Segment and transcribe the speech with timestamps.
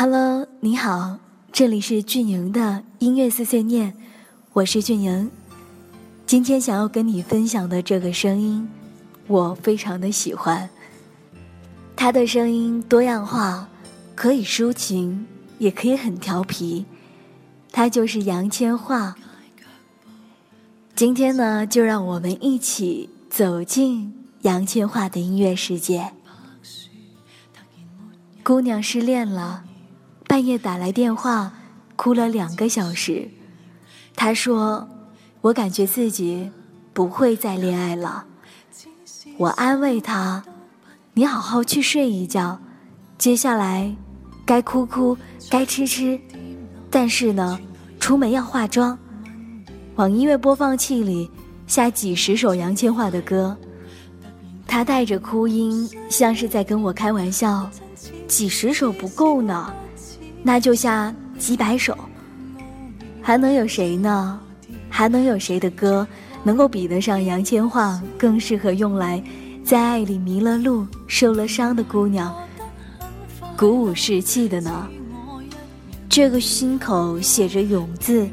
[0.00, 1.18] Hello，你好，
[1.50, 3.92] 这里是俊莹的音乐碎碎念，
[4.52, 5.28] 我是俊莹。
[6.24, 8.68] 今天想要跟你分享的这个声音，
[9.26, 10.70] 我非常的喜欢。
[11.96, 13.68] 他的声音多样化，
[14.14, 15.26] 可以抒情，
[15.58, 16.86] 也可以很调皮。
[17.72, 19.12] 他就是杨千嬅。
[20.94, 26.12] 今天呢，就让我们一起走进杨千嬅的音乐世界。
[28.44, 29.64] 姑娘失恋了。
[30.28, 31.50] 半夜打来电话，
[31.96, 33.26] 哭了两个小时。
[34.14, 34.86] 他说
[35.40, 36.50] ：“我感觉自己
[36.92, 38.26] 不会再恋爱了。”
[39.38, 40.44] 我安慰他
[41.14, 42.60] ：“你好好去睡一觉，
[43.16, 43.90] 接下来
[44.44, 45.16] 该哭哭，
[45.48, 46.20] 该吃吃，
[46.90, 47.58] 但是呢，
[47.98, 48.96] 出门要化妆。”
[49.96, 51.28] 往音乐播放器里
[51.66, 53.56] 下几十首杨千嬅的歌，
[54.66, 57.68] 他带着哭音，像是在跟我开玩笑
[58.28, 59.72] ：“几十首不够呢。”
[60.48, 61.94] 那就下几百首，
[63.20, 64.40] 还能有谁呢？
[64.88, 66.08] 还能有谁的歌
[66.42, 68.00] 能够比得上杨千嬅？
[68.16, 69.22] 更适合用来
[69.62, 72.34] 在爱里迷了路、受了伤的姑娘
[73.58, 74.88] 鼓舞士气的呢？
[76.08, 78.26] 这个心口写着勇字，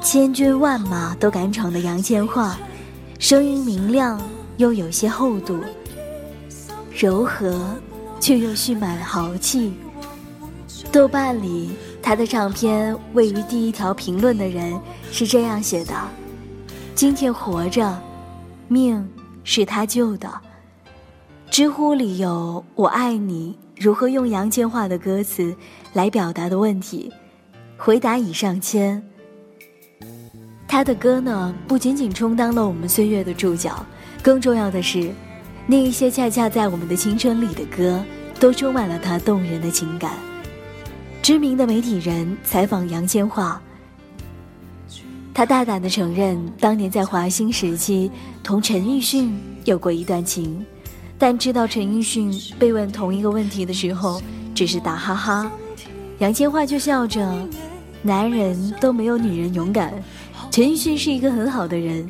[0.00, 2.54] 千军万马都敢闯的杨千嬅，
[3.18, 4.22] 声音明亮
[4.58, 5.58] 又有些厚度，
[6.96, 7.76] 柔和
[8.20, 9.72] 却又蓄满了豪气。
[10.96, 11.68] 豆瓣里，
[12.02, 14.80] 他的唱片位于第一条评论的人
[15.12, 15.92] 是这样写的
[16.96, 18.00] ：“今天活着，
[18.66, 19.06] 命
[19.44, 20.26] 是他救的。”
[21.52, 25.54] 知乎里有“我爱你”如何用杨千嬅的歌词
[25.92, 27.12] 来表达的问题，
[27.76, 29.06] 回答已上千。
[30.66, 33.84] 他的歌呢，不仅仅充当了我们岁月的注脚，
[34.22, 35.12] 更重要的是，
[35.66, 38.02] 那一些恰恰在我们的青春里的歌，
[38.40, 40.12] 都充满了他动人的情感。
[41.26, 43.56] 知名的媒体人采访杨千嬅，
[45.34, 48.08] 他大胆的承认，当年在华星时期
[48.44, 50.64] 同陈奕迅有过一段情，
[51.18, 54.22] 但知道陈奕迅被问同一个问题的时候，
[54.54, 55.50] 只是打哈哈，
[56.18, 57.28] 杨千嬅就笑着
[58.02, 59.92] ：“男人都没有女人勇敢，
[60.52, 62.08] 陈奕迅是一个很好的人，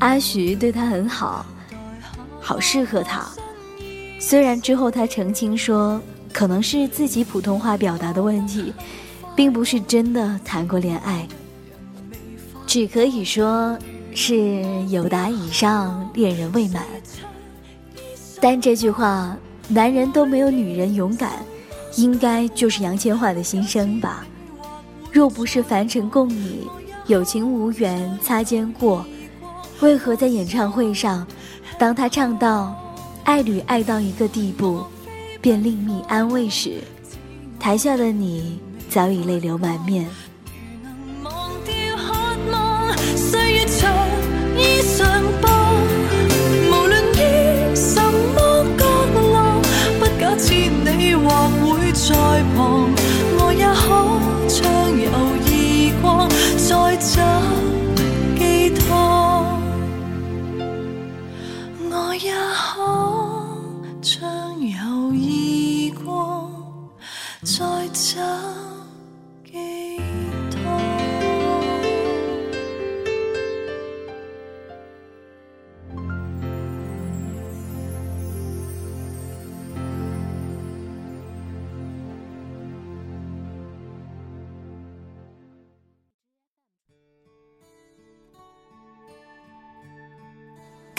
[0.00, 1.46] 阿徐对他很好，
[2.40, 3.24] 好适合他。”
[4.18, 6.02] 虽然之后他澄清说。
[6.34, 8.74] 可能是自己普通话表达的问题，
[9.36, 11.26] 并不是真的谈过恋爱，
[12.66, 13.78] 只可以说
[14.12, 16.84] 是有达以上，恋人未满。
[18.40, 19.36] 但这句话
[19.70, 21.30] “男人都没有女人勇敢”，
[21.96, 24.26] 应该就是杨千嬅的心声吧？
[25.12, 26.66] 若不是凡尘共你，
[27.06, 29.06] 有情无缘擦肩过，
[29.80, 31.24] 为何在演唱会上，
[31.78, 32.74] 当他唱到
[33.22, 34.84] “爱侣爱到一个地步”？
[35.44, 36.80] 便另觅安慰时，
[37.60, 40.08] 台下的你早已泪流满面。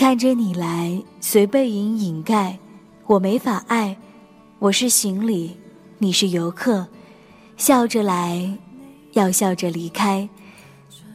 [0.05, 2.59] 看着你来，随背影掩盖，
[3.07, 3.97] 我没法爱，
[4.59, 5.57] 我是行李。
[5.97, 6.85] 你是游客，
[7.57, 8.55] 笑着来，
[9.13, 10.29] 要笑着离开。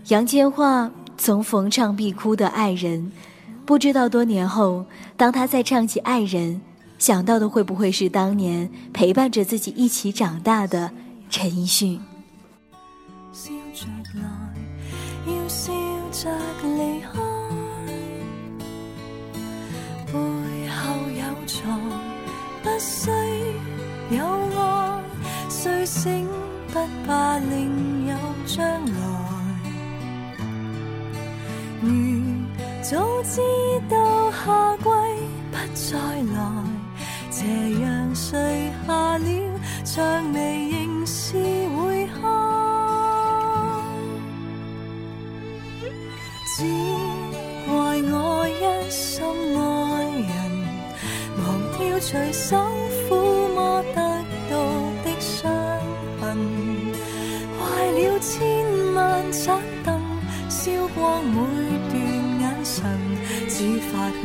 [0.08, 3.12] 杨千嬅从逢唱必哭的爱人，
[3.64, 4.84] 不知道多年后，
[5.16, 6.60] 当他再唱起爱人，
[6.98, 10.91] 想到的会不会是当年陪伴着自己一起长大的
[11.30, 12.00] 陈奕迅？
[13.32, 15.72] 笑着来，要笑
[16.10, 16.28] 着
[16.65, 17.29] 离开，
[22.62, 23.10] 不需
[24.10, 24.24] 有
[24.59, 25.03] 爱。
[25.48, 26.27] 睡醒
[26.72, 28.15] 不怕另有
[28.47, 29.01] 将来，
[31.83, 31.91] 如
[32.80, 33.42] 早知
[33.91, 34.84] 道夏季
[35.51, 35.98] 不再
[36.33, 36.39] 来，
[37.30, 37.45] 斜
[37.83, 39.28] 阳睡下了，
[39.84, 40.69] 蔷薇
[52.10, 52.57] 随手
[53.09, 53.15] 抚
[53.54, 54.03] 摸得
[54.51, 54.57] 到
[55.04, 55.48] 的伤
[56.21, 56.36] 痕，
[57.57, 59.97] 坏了千万盏灯，
[60.48, 61.36] 烧光每
[61.89, 61.95] 段
[62.41, 62.83] 眼神，
[63.48, 64.21] 只发现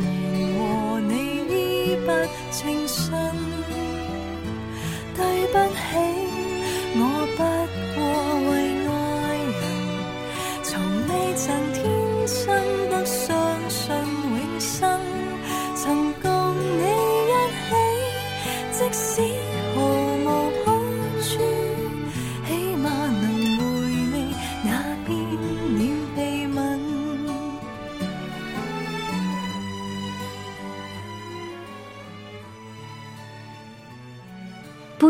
[0.58, 1.14] 和你
[1.48, 2.10] 衣不
[2.52, 3.14] 称身。
[5.16, 5.78] 对不起，
[6.98, 7.00] 我
[7.38, 7.40] 不
[7.94, 8.02] 过
[8.50, 8.52] 为
[8.88, 8.94] 爱
[9.62, 9.64] 人，
[10.64, 10.74] 从
[11.08, 12.44] 未曾天生
[12.90, 13.35] 得。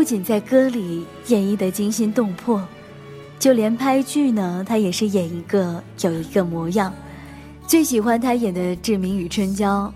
[0.06, 2.62] 仅在歌里演绎的惊心动魄，
[3.40, 6.94] 就连拍剧呢，他也是演一个有一个模样。
[7.66, 9.92] 最喜欢他演的志明与春娇，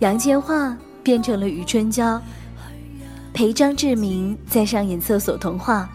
[0.00, 0.74] 杨千嬅
[1.04, 2.20] 变成了余春娇，
[3.32, 5.88] 陪张志明在上演厕所童话。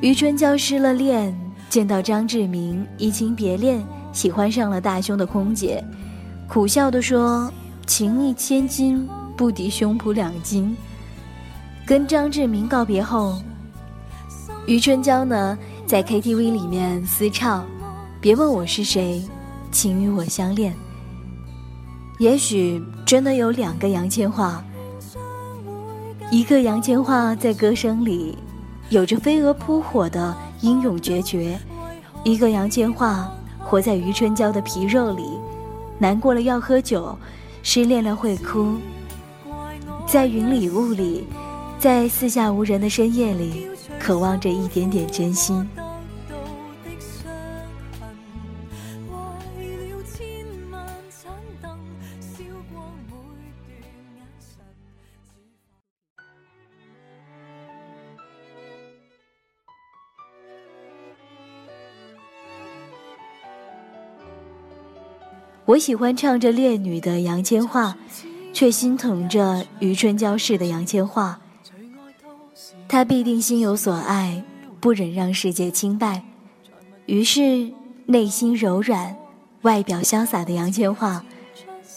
[0.00, 1.38] 余春娇失了恋，
[1.68, 5.84] 见到张志明移情别恋，喜欢上了大胸的空姐，
[6.48, 7.52] 苦笑地说
[7.86, 9.06] ：“情义千金，
[9.36, 10.74] 不敌胸脯两斤。”
[11.86, 13.38] 跟张志明告别后，
[14.66, 17.66] 余春娇呢在 KTV 里面私唱
[18.22, 19.22] ：“别问我是谁，
[19.70, 20.74] 请与我相恋。”
[22.18, 24.54] 也许真的有两个杨千嬅，
[26.30, 28.38] 一个杨千嬅在歌声里
[28.88, 31.58] 有着飞蛾扑火的英勇决绝，
[32.22, 33.26] 一个杨千嬅
[33.58, 35.24] 活在余春娇的皮肉里，
[35.98, 37.14] 难过了要喝酒，
[37.62, 38.76] 失恋了会哭，
[40.06, 41.26] 在云里雾里。
[41.84, 43.68] 在四下无人的深夜里，
[44.00, 45.68] 渴望着一点点真心。
[65.66, 67.92] 我喜欢唱着烈女的杨千嬅，
[68.54, 71.34] 却心疼着余春娇式的杨千嬅。
[72.94, 74.40] 他必定心有所爱，
[74.78, 76.22] 不忍让世界倾败，
[77.06, 77.68] 于是
[78.06, 79.16] 内心柔软、
[79.62, 81.20] 外表潇洒的杨千嬅，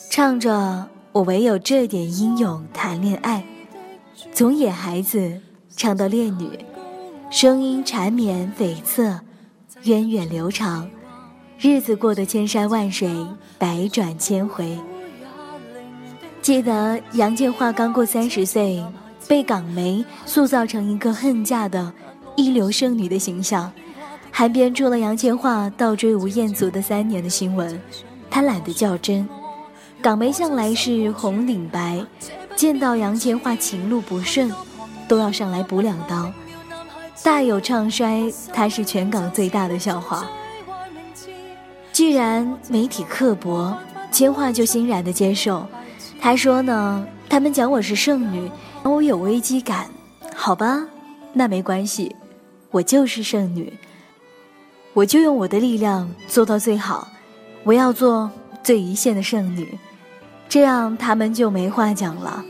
[0.09, 3.45] 唱着“我唯有这点英勇谈恋爱”，
[4.33, 5.39] 从野孩子
[5.75, 6.49] 唱到烈女，
[7.29, 9.19] 声音缠绵悱恻，
[9.83, 10.89] 源远流长，
[11.59, 13.15] 日子过得千山万水，
[13.59, 14.75] 百转千回。
[16.41, 18.83] 记得杨千嬅刚过三十岁。
[19.27, 21.91] 被港媒塑造成一个恨嫁的
[22.35, 23.71] 一流剩女的形象，
[24.31, 27.79] 还编出了杨千嬅倒追吴彦祖的三年的新闻。
[28.29, 29.27] 他懒得较真，
[30.01, 32.05] 港媒向来是红顶白，
[32.55, 34.51] 见到杨千嬅情路不顺，
[35.07, 36.31] 都要上来补两刀，
[37.23, 40.27] 大有唱衰她是全港最大的笑话。
[41.91, 43.75] 既然媒体刻薄，
[44.11, 45.65] 千嬅就欣然的接受。
[46.21, 48.51] 他说呢，他们讲我是剩女。
[48.87, 49.89] 我有危机感，
[50.35, 50.85] 好吧，
[51.33, 52.15] 那没关系，
[52.71, 53.73] 我就是剩女，
[54.93, 57.07] 我就用我的力量做到最好，
[57.63, 58.29] 我要做
[58.63, 59.77] 最一线的剩女，
[60.47, 62.43] 这样他们就没话讲了。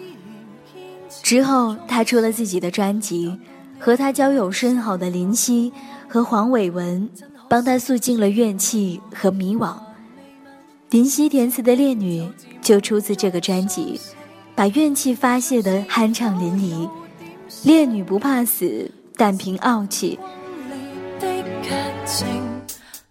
[1.24, 3.38] 之后，他出了自己的专辑，
[3.80, 5.72] 和他交友甚好的林夕
[6.08, 7.10] 和黄伟文
[7.50, 9.74] 帮他诉尽了怨气和迷惘。
[10.90, 12.22] 林夕填词的《烈女》
[12.62, 14.00] 就出自这个专辑。
[14.58, 16.90] 把怨气发泄得酣畅淋漓，
[17.64, 20.18] 烈女不怕死，但凭傲气。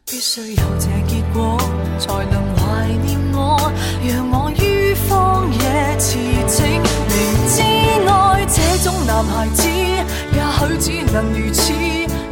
[0.05, 1.57] 必须有这结果，
[2.01, 3.73] 才能怀念我，
[4.03, 6.67] 让我于荒野驰骋。
[7.07, 7.63] 明知
[8.09, 11.73] 爱这种男孩子，也许只能如此，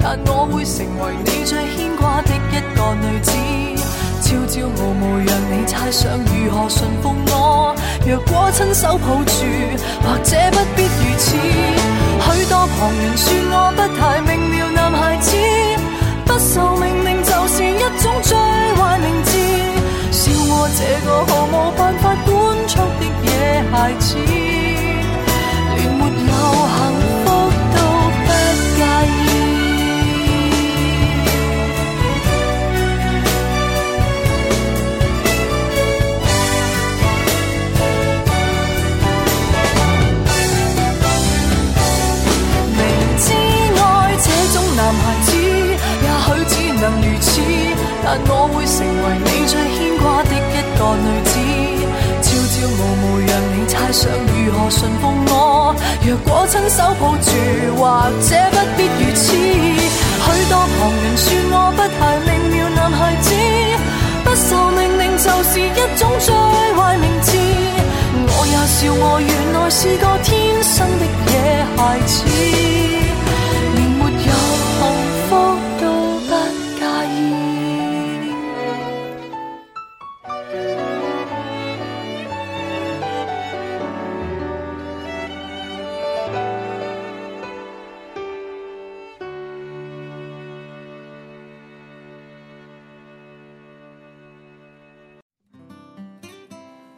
[0.01, 3.31] 但我会成为你最牵挂的一个女子。
[4.25, 7.77] 朝朝暮暮，让你猜想如何驯服我。
[8.07, 9.45] 若果亲手抱住，
[10.03, 11.37] 或者不必如此。
[11.37, 15.37] 许多旁人说我不太明了，男孩子
[16.25, 18.35] 不受命令就是一种最
[18.77, 19.31] 坏名字。
[20.11, 22.33] 笑我这个毫无办法管
[22.67, 23.29] 束的野
[23.71, 24.17] 孩子，
[25.77, 26.33] 连没有
[48.15, 51.35] 但我会成为你最牵挂的一个女子，
[52.23, 55.75] 朝朝暮暮让你猜想如何驯服我。
[56.07, 57.27] 若果亲手抱住，
[57.75, 57.83] 或
[58.23, 59.27] 者不必如此。
[59.35, 61.83] 许多旁人说我不。
[61.99, 63.27] 太明了，男孩子
[64.25, 65.63] 不受命令就是一
[65.99, 66.35] 种最
[66.75, 67.29] 坏名字。
[68.27, 71.03] 我也笑我原来是个天生的
[71.33, 71.35] 野
[71.77, 72.15] 孩子。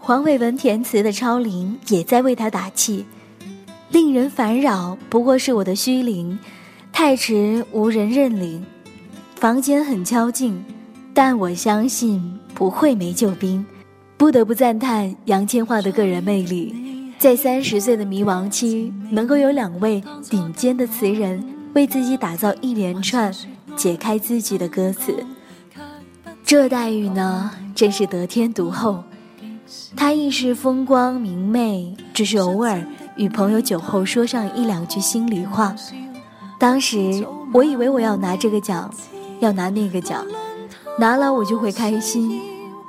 [0.06, 3.04] 黄伟文填词的超龄也在为他打气。
[3.88, 6.38] 令人烦扰不过是我的虚龄，
[6.92, 8.64] 太迟无人认领。
[9.34, 10.64] 房间很悄静，
[11.12, 13.66] 但我相信不会没救兵。
[14.16, 21.44] 不得不赞叹杨千嬅的个人魅力，在三十岁的迷茫期，能够有两位顶尖的词人
[21.75, 23.34] 为自己打造一连串
[23.75, 25.26] 解开自己的歌词，
[26.44, 29.02] 这待遇呢，真是得天独厚。
[29.96, 32.85] 他亦是风光明媚，只是偶尔
[33.16, 35.75] 与朋友酒后说上一两句心里话。
[36.58, 38.92] 当时我以为我要拿这个奖，
[39.40, 40.25] 要拿那个奖，
[40.99, 42.40] 拿了我就会开心。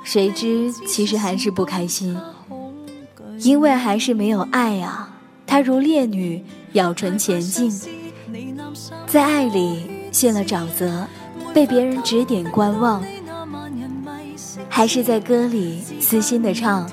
[0.04, 2.16] 谁知其实还是不开心，
[3.40, 5.10] 因为还是没有爱啊。
[5.46, 7.70] 他如烈女，咬唇前进，
[9.06, 11.06] 在爱里陷了沼泽，
[11.52, 13.02] 被别人指点观望。
[14.68, 16.88] 还是在歌里私心的唱，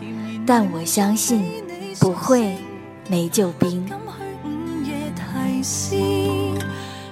[0.46, 1.46] 但我相信
[2.00, 2.56] 不会
[3.10, 3.86] 没救兵。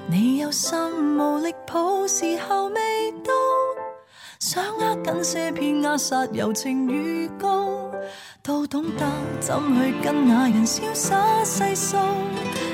[0.08, 0.78] 你有心
[1.18, 3.32] 无力抱，时候未到，
[4.40, 7.90] 想握紧些片压杀柔情预告，
[8.44, 9.06] 都懂得
[9.40, 11.98] 怎去跟那人潇洒细数。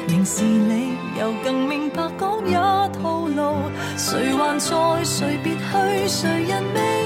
[0.08, 2.56] 明事理又更明白讲也
[3.00, 3.56] 套路，
[3.96, 5.04] 谁还在？
[5.04, 6.08] 谁别去？
[6.08, 6.99] 谁人未？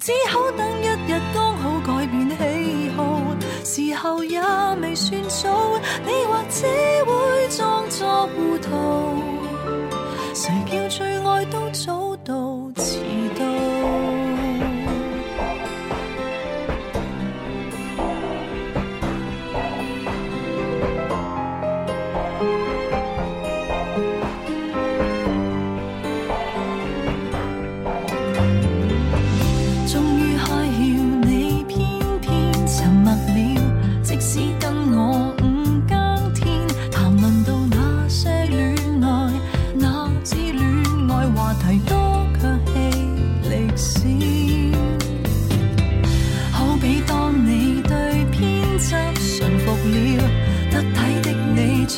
[0.00, 3.02] 只好等一日，刚好改变喜好，
[3.64, 4.40] 时候也
[4.80, 6.68] 未算早，你或者
[7.04, 8.70] 会装作糊涂。
[10.34, 11.57] 谁叫最爱都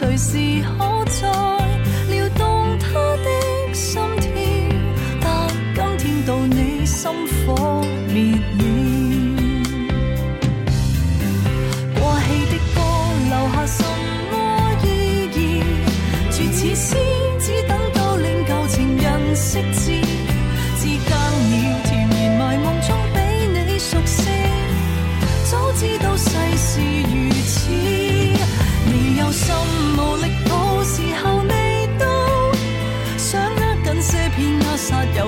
[0.01, 0.90] 随时开。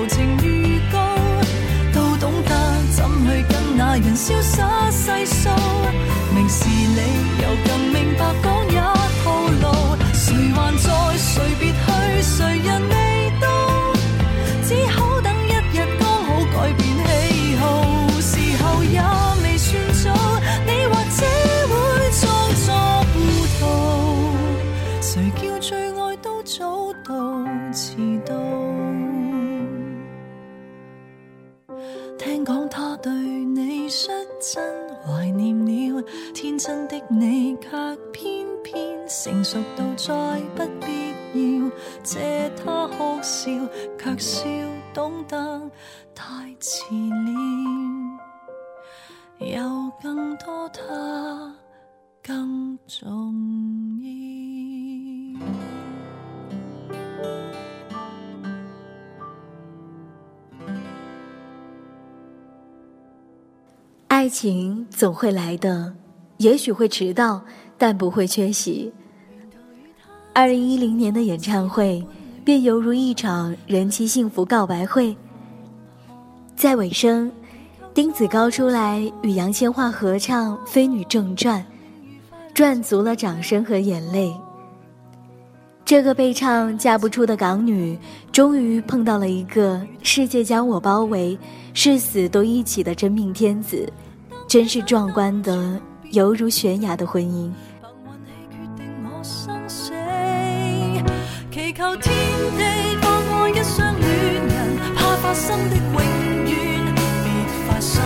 [0.07, 0.99] 情预告
[1.93, 5.49] 都懂得怎去跟那人潇洒细诉
[37.59, 41.69] 却偏偏成熟到再不必要
[42.03, 43.51] 借他哭笑，
[43.97, 44.45] 却笑
[44.93, 45.69] 懂得
[46.13, 47.39] 太迟了，
[49.39, 51.55] 有更多他
[52.21, 53.33] 更重
[54.01, 54.13] 要。
[64.07, 65.95] 爱情总会来的，
[66.37, 67.41] 也许会迟到，
[67.77, 68.91] 但不会缺席。
[70.33, 72.03] 二零一零年的演唱会，
[72.43, 75.15] 便犹如一场人妻幸福告白会。
[76.55, 77.31] 在尾声，
[77.93, 81.61] 丁子高出来与杨千嬅合唱《飞女正传》，
[82.53, 84.33] 赚足了掌声和眼泪。
[85.85, 87.97] 这个被唱嫁不出的港女，
[88.31, 91.37] 终于碰到了一个世界将我包围，
[91.73, 93.91] 誓死都一起的真命天子，
[94.47, 95.79] 真是壮观的，
[96.13, 97.51] 犹如悬崖的婚姻。
[101.51, 102.13] 祈求天
[102.55, 102.63] 地
[103.01, 104.07] 放过一双恋
[104.45, 105.95] 人，怕发生的永
[106.45, 106.95] 远别
[107.67, 107.99] 发生，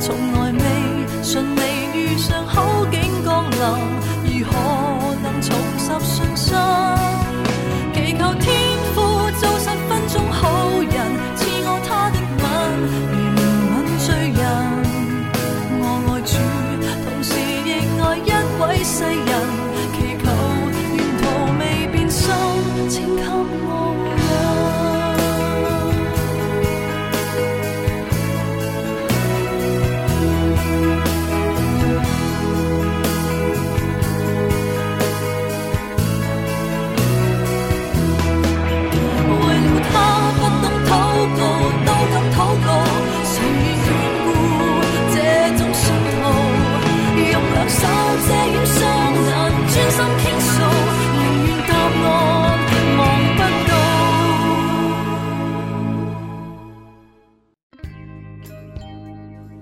[0.00, 1.60] 从来未顺利
[1.94, 3.58] 遇上好景降临，
[4.40, 4.52] 如何
[5.22, 6.59] 能重拾信心？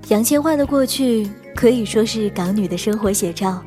[0.09, 3.63] 杨千嬅的过去可以说是港女的生活写照，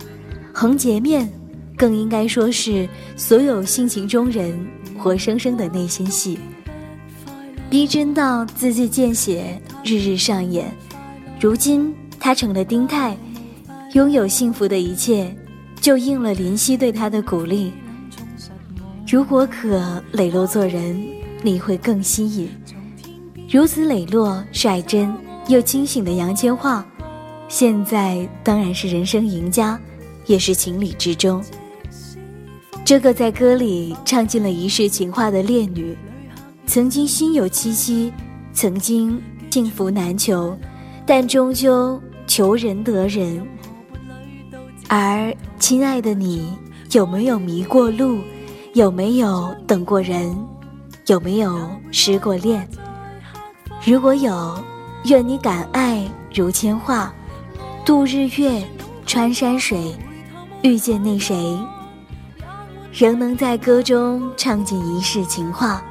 [0.51, 1.29] 横截面
[1.77, 4.59] 更应该说是所有性情中人
[4.97, 6.39] 活生生的内心戏，
[7.69, 10.65] 逼真到字字见血，日日上演。
[11.39, 13.15] 如今她成了丁太，
[13.93, 15.35] 拥有幸福的一切，
[15.79, 17.71] 就应了林夕对她的鼓励。
[19.07, 20.99] 如果可磊落做人，
[21.43, 22.49] 你会更吸引。
[23.47, 25.13] 如此磊落率真。
[25.51, 26.81] 又清醒的杨千嬅，
[27.49, 29.77] 现在当然是人生赢家，
[30.25, 31.43] 也是情理之中。
[32.85, 35.93] 这个在歌里唱尽了一世情话的烈女，
[36.65, 38.13] 曾经心有戚戚，
[38.53, 40.57] 曾经幸福难求，
[41.05, 43.45] 但终究求人得人。
[44.87, 46.53] 而亲爱的你，
[46.93, 48.19] 有没有迷过路？
[48.73, 50.33] 有没有等过人？
[51.07, 52.65] 有没有失过恋？
[53.85, 54.57] 如果有。
[55.05, 57.11] 愿你敢爱如千画，
[57.83, 58.63] 度日月，
[59.05, 59.95] 穿山水，
[60.61, 61.57] 遇见那谁，
[62.93, 65.81] 仍能在歌中唱尽一世情话。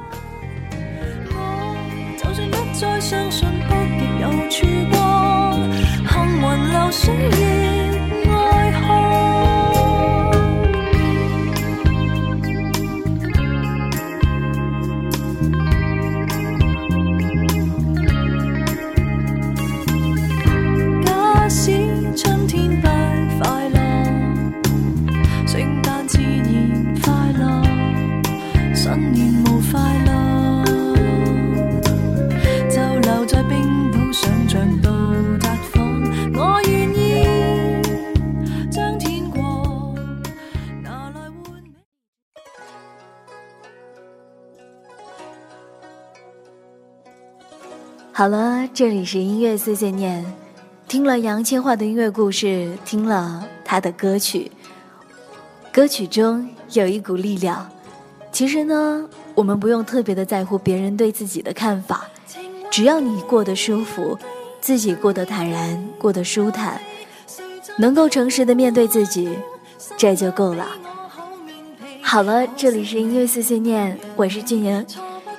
[1.29, 5.59] 我就算一再相信北极有曙光，
[6.07, 6.89] 幸运流
[33.27, 33.39] 水。
[48.13, 50.23] 好了，这里是音乐碎碎念。
[50.87, 54.51] 听了杨千嬅的音乐故事，听了她的歌曲，
[55.71, 57.67] 歌曲中有一股力量。
[58.31, 62.10] 其实呢，我们不用特别的在乎别人对自己的看法，
[62.71, 64.17] 只要你过得舒服，
[64.61, 66.81] 自己过得坦然，过得舒坦，
[67.77, 69.29] 能够诚实的面对自己，
[69.97, 70.65] 这就够了。
[72.01, 74.85] 好了，这里是音乐碎碎念，我是俊宁。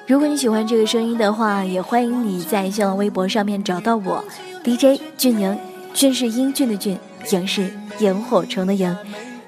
[0.06, 4.22] 如果你喜欢这个声音的话，也欢迎你在新浪微博上面找到我
[4.62, 5.58] ，DJ 俊宁，
[5.94, 6.98] 俊是英俊的俊，
[7.30, 8.94] 莹是萤火虫的萤。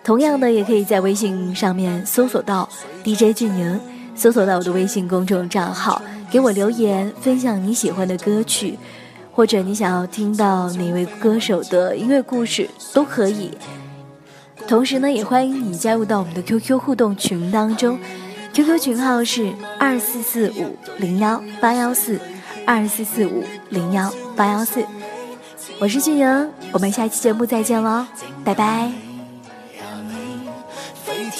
[0.02, 2.66] 同样的，也可以在微信上面搜索到
[3.04, 3.78] DJ 俊宁，
[4.14, 6.00] 搜索到我的微信公众账号，
[6.30, 8.78] 给我留言，分享你喜欢的歌曲，
[9.32, 13.50] 或者你想要听到哪位歌手的音乐故事都可以。
[14.66, 17.98] 同时呢，也欢迎你加入到我们的 QQ 互动群当中。
[18.54, 22.18] QQ 群号是二四四五零幺八幺四，
[22.64, 24.84] 二四四五零幺八幺四。
[25.80, 28.06] 我是俊莹，我们下期节目再见喽，
[28.44, 29.13] 拜拜。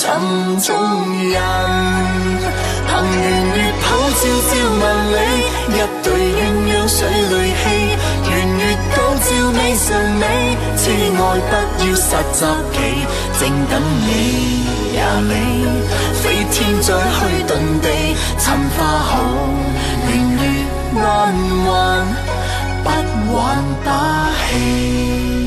[0.00, 0.08] 沉
[0.60, 0.72] 中
[1.28, 1.36] 人。
[2.88, 3.22] 凭圆
[3.54, 3.84] 月抛
[4.16, 4.82] 照照万
[5.12, 5.14] 里，
[5.68, 6.08] 一对
[6.40, 7.62] 鸳鸯水里戏。
[8.30, 8.62] 圆月
[8.96, 9.86] 高照美上
[10.18, 10.24] 美，
[10.78, 11.52] 痴爱不
[11.84, 12.00] 要实
[12.32, 12.40] 习
[12.72, 12.76] 期，
[13.38, 13.72] 正等
[14.06, 14.08] 你
[14.96, 15.30] 呀你。
[16.22, 17.86] 飞天再去遁地，
[18.38, 18.46] 寻
[18.78, 19.12] 花好
[20.08, 20.10] 圆
[20.40, 20.42] 月
[20.98, 21.04] 安
[21.66, 21.68] 魂，
[22.82, 22.88] 不
[23.36, 23.38] 玩
[23.84, 23.88] 把
[24.48, 25.39] 戏。